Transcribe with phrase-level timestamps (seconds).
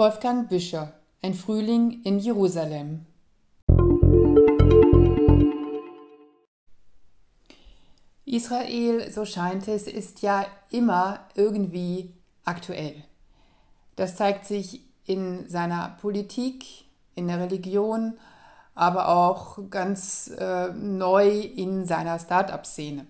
[0.00, 3.04] Wolfgang Büscher Ein Frühling in Jerusalem
[8.24, 12.14] Israel, so scheint es, ist ja immer irgendwie
[12.46, 12.94] aktuell.
[13.96, 16.64] Das zeigt sich in seiner Politik,
[17.14, 18.14] in der Religion,
[18.74, 23.04] aber auch ganz äh, neu in seiner Start-up-Szene.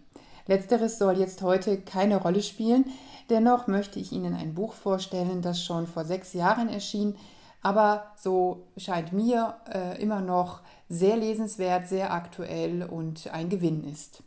[0.48, 2.86] Letzteres soll jetzt heute keine Rolle spielen.
[3.30, 7.16] Dennoch möchte ich Ihnen ein Buch vorstellen, das schon vor sechs Jahren erschien,
[7.62, 14.24] aber so scheint mir äh, immer noch sehr lesenswert, sehr aktuell und ein Gewinn ist.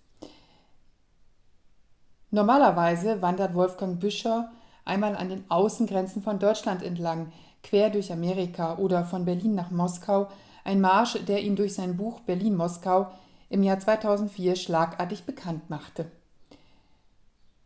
[2.31, 4.51] Normalerweise wandert Wolfgang Büscher
[4.85, 10.29] einmal an den Außengrenzen von Deutschland entlang, quer durch Amerika oder von Berlin nach Moskau,
[10.63, 13.11] ein Marsch, der ihn durch sein Buch Berlin-Moskau
[13.49, 16.09] im Jahr 2004 schlagartig bekannt machte.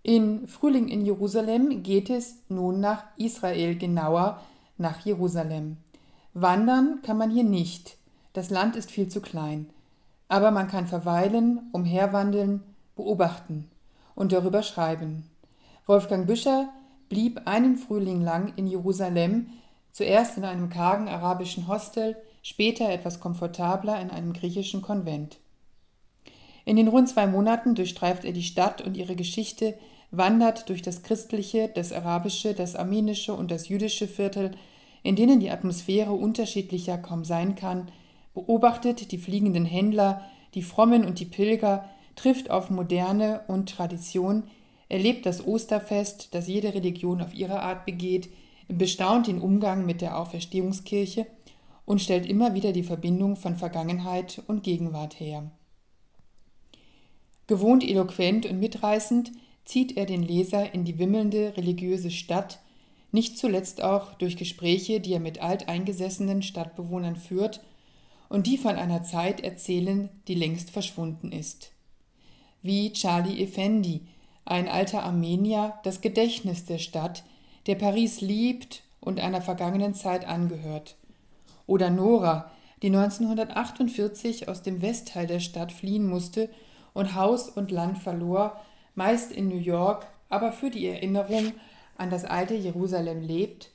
[0.07, 4.39] In Frühling in Jerusalem geht es nun nach Israel, genauer
[4.77, 5.75] nach Jerusalem.
[6.33, 7.97] Wandern kann man hier nicht,
[8.31, 9.69] das Land ist viel zu klein,
[10.29, 12.63] aber man kann verweilen, umherwandeln,
[12.95, 13.69] beobachten
[14.15, 15.29] und darüber schreiben.
[15.87, 16.69] Wolfgang Büscher
[17.09, 19.47] blieb einen Frühling lang in Jerusalem,
[19.91, 25.37] zuerst in einem kargen arabischen Hostel, später etwas komfortabler in einem griechischen Konvent.
[26.63, 29.77] In den rund zwei Monaten durchstreift er die Stadt und ihre Geschichte,
[30.11, 34.51] wandert durch das christliche, das arabische, das armenische und das jüdische Viertel,
[35.03, 37.91] in denen die Atmosphäre unterschiedlicher kaum sein kann,
[38.33, 40.21] beobachtet die fliegenden Händler,
[40.53, 44.43] die Frommen und die Pilger, trifft auf Moderne und Tradition,
[44.89, 48.29] erlebt das Osterfest, das jede Religion auf ihre Art begeht,
[48.67, 51.27] bestaunt den Umgang mit der Auferstehungskirche
[51.85, 55.49] und stellt immer wieder die Verbindung von Vergangenheit und Gegenwart her.
[57.47, 59.31] Gewohnt eloquent und mitreißend
[59.67, 62.59] zieht er den Leser in die wimmelnde religiöse Stadt,
[63.11, 67.61] nicht zuletzt auch durch Gespräche, die er mit alteingesessenen Stadtbewohnern führt
[68.29, 71.71] und die von einer Zeit erzählen, die längst verschwunden ist.
[72.61, 74.01] Wie Charlie Effendi,
[74.45, 77.23] ein alter Armenier, das Gedächtnis der Stadt,
[77.65, 80.95] der Paris liebt und einer vergangenen Zeit angehört.
[81.65, 82.51] Oder Nora,
[82.81, 86.49] die 1948 aus dem Westteil der Stadt fliehen musste
[86.93, 88.61] und Haus und Land verlor,
[88.97, 91.53] meist in New York, aber für die Erinnerung
[91.97, 93.69] an das alte Jerusalem lebt,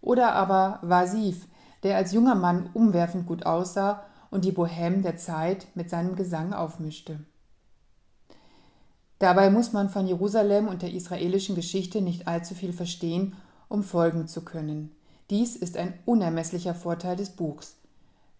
[0.00, 1.46] oder aber Vasif,
[1.82, 6.52] der als junger Mann umwerfend gut aussah und die Bohème der Zeit mit seinem Gesang
[6.52, 7.20] aufmischte.
[9.18, 13.36] Dabei muss man von Jerusalem und der israelischen Geschichte nicht allzu viel verstehen,
[13.68, 14.94] um folgen zu können.
[15.30, 17.76] Dies ist ein unermesslicher Vorteil des Buchs.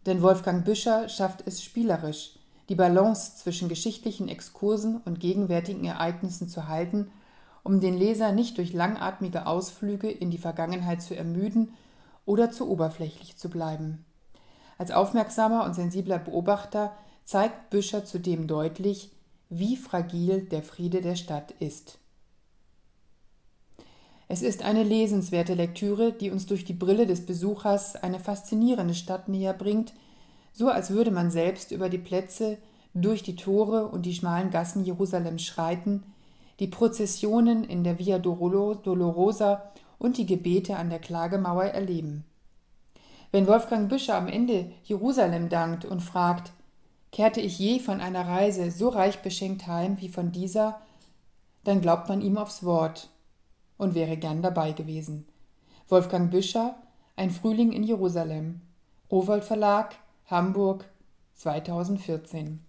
[0.04, 2.36] Denn Wolfgang Büscher schafft es spielerisch,
[2.69, 7.10] die Balance zwischen geschichtlichen Exkursen und gegenwärtigen Ereignissen zu halten,
[7.62, 11.75] um den Leser nicht durch langatmige Ausflüge in die Vergangenheit zu ermüden
[12.25, 14.05] oder zu oberflächlich zu bleiben.
[14.78, 16.93] Als aufmerksamer und sensibler Beobachter
[17.25, 19.10] zeigt Büscher zudem deutlich,
[19.49, 21.99] wie fragil der Friede der Stadt ist.
[24.28, 29.28] Es ist eine lesenswerte Lektüre, die uns durch die Brille des Besuchers eine faszinierende Stadt
[29.28, 29.93] näher bringt,
[30.56, 32.56] so als würde man selbst über die Plätze,
[32.94, 36.03] durch die Tore und die schmalen Gassen Jerusalems schreiten,
[36.61, 42.25] die Prozessionen in der Via Dolorosa und die Gebete an der Klagemauer erleben.
[43.33, 46.53] Wenn Wolfgang Büscher am Ende Jerusalem dankt und fragt,
[47.12, 50.81] kehrte ich je von einer Reise so reich beschenkt heim wie von dieser,
[51.65, 53.11] dann glaubt man ihm aufs Wort
[53.77, 55.27] und wäre gern dabei gewesen.
[55.87, 56.77] Wolfgang Büscher,
[57.15, 58.62] Ein Frühling in Jerusalem,
[59.11, 60.84] Rowold Verlag, Hamburg
[61.34, 62.66] 2014